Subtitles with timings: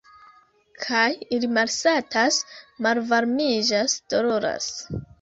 [0.85, 1.03] Kaj
[1.37, 2.41] ili malsatas,
[2.89, 4.77] malvarmiĝas, doloras.